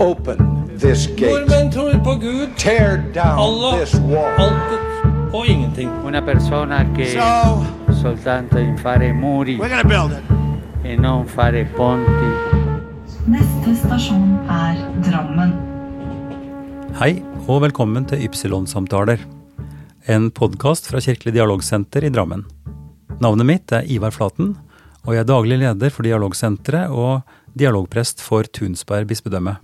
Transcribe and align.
Open 0.00 0.38
this 0.80 1.06
gate. 1.16 1.30
Nordmenn 1.30 1.70
tror 1.72 1.98
på 2.04 2.14
Gud, 2.22 2.48
Tear 2.56 3.02
down 3.14 3.38
Allah, 3.38 3.78
this 3.80 3.94
wall. 4.00 4.32
Alt 4.40 5.34
og 5.34 5.46
ingenting. 5.46 5.90
Una 6.04 6.22
persona 6.22 6.84
che 6.96 7.06
So, 7.12 7.64
soltanto 8.02 8.58
in 8.58 8.76
fare 8.78 9.12
muri 9.12 9.58
we're 9.58 9.68
gonna 9.68 9.84
build 9.84 10.12
it. 10.12 10.86
e 10.86 10.96
non 10.96 11.26
fare 11.26 11.64
ponti. 11.76 12.30
Neste 13.26 13.74
stasjon 13.76 14.38
er 14.48 14.80
Drammen. 15.04 15.52
Hei, 17.00 17.22
og 17.46 17.60
velkommen 17.62 18.06
til 18.08 18.24
Ypsilon-samtaler. 18.26 19.20
En 20.08 20.30
podkast 20.30 20.88
fra 20.88 20.98
Kirkelig 21.00 21.34
dialogsenter 21.36 22.04
i 22.04 22.10
Drammen. 22.10 22.46
Navnet 23.20 23.46
mitt 23.46 23.72
er 23.72 23.84
Ivar 23.86 24.10
Flaten, 24.16 24.56
og 25.04 25.12
jeg 25.14 25.20
er 25.20 25.28
daglig 25.28 25.58
leder 25.60 25.90
for 25.92 26.02
Dialogsenteret 26.02 26.88
og 26.90 27.20
dialogprest 27.58 28.20
for 28.24 28.42
Tunsberg 28.48 29.06
bispedømme. 29.06 29.58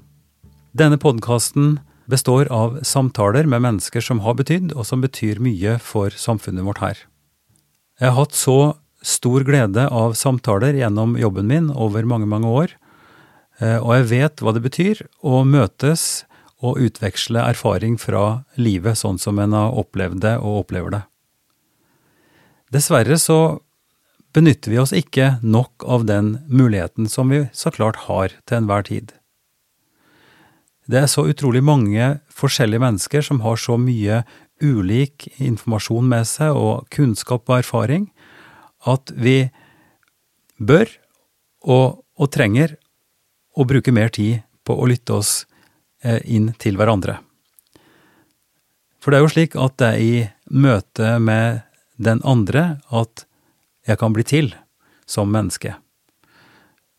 Denne 0.77 0.98
podkasten 1.00 1.79
består 2.04 2.50
av 2.53 2.75
samtaler 2.84 3.46
med 3.48 3.62
mennesker 3.64 4.03
som 4.04 4.18
har 4.26 4.34
betydd, 4.36 4.75
og 4.76 4.84
som 4.84 5.00
betyr 5.00 5.39
mye 5.40 5.79
for 5.80 6.12
samfunnet 6.12 6.67
vårt 6.67 6.82
her. 6.82 6.98
Jeg 7.96 8.11
har 8.11 8.18
hatt 8.18 8.36
så 8.36 8.76
stor 9.00 9.46
glede 9.46 9.86
av 9.89 10.12
samtaler 10.18 10.76
gjennom 10.76 11.17
jobben 11.17 11.48
min 11.48 11.70
over 11.72 12.04
mange, 12.04 12.29
mange 12.29 12.50
år, 12.50 12.76
eh, 13.61 13.79
og 13.79 13.94
jeg 13.94 14.08
vet 14.12 14.44
hva 14.44 14.53
det 14.53 14.64
betyr 14.67 15.03
å 15.25 15.46
møtes 15.48 16.26
og 16.61 16.82
utveksle 16.82 17.40
erfaring 17.40 17.96
fra 17.96 18.43
livet 18.61 19.00
sånn 19.00 19.20
som 19.22 19.40
en 19.40 19.56
har 19.56 19.81
opplevd 19.81 20.20
det 20.26 20.36
og 20.43 20.67
opplever 20.67 20.98
det. 20.98 21.04
Dessverre 22.75 23.17
så 23.22 23.62
benytter 24.36 24.75
vi 24.75 24.82
oss 24.82 24.93
ikke 24.93 25.39
nok 25.40 25.86
av 25.89 26.04
den 26.04 26.34
muligheten 26.50 27.08
som 27.08 27.32
vi 27.32 27.46
så 27.56 27.72
klart 27.72 28.11
har 28.11 28.34
til 28.45 28.61
enhver 28.61 28.84
tid. 28.84 29.17
Det 30.86 31.00
er 31.03 31.11
så 31.11 31.25
utrolig 31.26 31.64
mange 31.67 32.17
forskjellige 32.31 32.83
mennesker 32.83 33.25
som 33.27 33.42
har 33.42 33.58
så 33.58 33.75
mye 33.81 34.23
ulik 34.62 35.27
informasjon 35.42 36.06
med 36.09 36.27
seg 36.29 36.56
og 36.56 36.87
kunnskap 36.95 37.48
og 37.51 37.59
erfaring, 37.59 38.09
at 38.87 39.11
vi 39.12 39.48
bør 40.62 40.89
og, 41.67 42.03
og 42.17 42.31
trenger 42.33 42.77
å 43.57 43.67
bruke 43.67 43.92
mer 43.92 44.12
tid 44.14 44.45
på 44.67 44.77
å 44.79 44.87
lytte 44.89 45.19
oss 45.19 45.33
eh, 46.05 46.20
inn 46.23 46.53
til 46.61 46.79
hverandre. 46.79 47.19
For 49.03 49.11
det 49.11 49.19
er 49.19 49.27
jo 49.27 49.33
slik 49.34 49.57
at 49.59 49.77
det 49.83 49.91
er 49.91 50.03
i 50.03 50.14
møte 50.51 51.17
med 51.23 51.64
den 51.97 52.23
andre 52.27 52.79
at 52.95 53.27
jeg 53.87 53.98
kan 54.01 54.14
bli 54.14 54.27
til 54.27 54.53
som 55.07 55.31
menneske. 55.31 55.77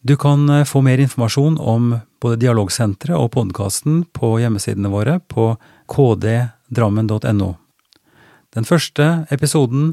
Du 0.07 0.15
kan 0.15 0.49
eh, 0.49 0.63
få 0.63 0.81
mer 0.81 0.97
informasjon 0.97 1.57
om 1.59 1.97
både 2.21 2.37
Dialogsenteret 2.39 3.17
og 3.19 3.33
podkasten 3.33 4.05
på 4.15 4.37
hjemmesidene 4.39 4.87
våre 4.93 5.17
på 5.19 5.49
kddrammen.no. 5.91 7.49
Den 8.55 8.67
første 8.69 9.07
episoden 9.35 9.89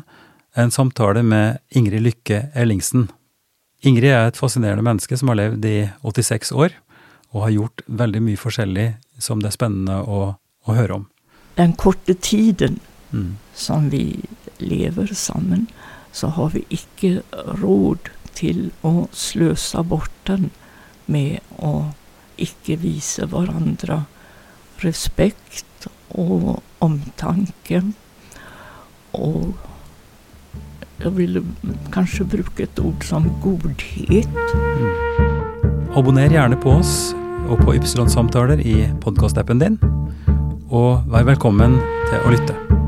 er 0.55 0.69
en 0.69 0.75
samtale 0.77 1.25
med 1.27 1.59
Ingrid 1.75 2.05
Lykke 2.06 2.39
Ellingsen. 2.55 3.09
Ingrid 3.83 4.12
er 4.15 4.29
et 4.29 4.39
fascinerende 4.39 4.87
menneske 4.87 5.19
som 5.19 5.33
har 5.33 5.41
levd 5.41 5.67
i 5.67 5.77
86 6.06 6.55
år, 6.55 6.78
og 7.34 7.49
har 7.49 7.56
gjort 7.56 7.83
veldig 7.91 8.23
mye 8.28 8.39
forskjellig 8.39 8.89
som 9.19 9.43
det 9.43 9.51
er 9.51 9.59
spennende 9.59 9.99
å, 9.99 10.21
å 10.39 10.78
høre 10.78 11.01
om. 11.01 11.09
den 11.59 11.75
korte 11.75 12.15
tiden 12.15 12.78
Mm. 13.15 13.37
som 13.55 13.91
vi 13.91 14.21
lever 14.59 15.06
sammen, 15.15 15.67
så 16.12 16.27
har 16.27 16.51
vi 16.51 16.65
ikke 16.71 17.23
råd 17.62 18.11
til 18.35 18.69
å 18.87 19.07
sløse 19.15 19.83
bort 19.87 20.13
den 20.29 20.51
med 21.07 21.41
å 21.63 21.91
ikke 22.41 22.79
vise 22.83 23.27
hverandre 23.31 24.05
respekt 24.85 25.89
og 26.11 26.62
omtanke. 26.85 27.83
Og 29.15 29.55
jeg 31.03 31.17
ville 31.17 31.43
kanskje 31.94 32.27
bruke 32.37 32.67
et 32.67 32.81
ord 32.83 33.05
som 33.06 33.28
godhet. 33.43 34.28
Abonner 35.94 36.33
gjerne 36.33 36.59
på 36.59 36.78
oss 36.81 37.15
og 37.49 37.61
på 37.61 37.77
Ypsilon-samtaler 37.77 38.62
i 38.65 38.87
podkastappen 39.05 39.61
din, 39.61 39.78
og 40.73 41.05
vær 41.12 41.28
velkommen 41.28 41.78
til 42.09 42.25
å 42.25 42.33
lytte. 42.34 42.84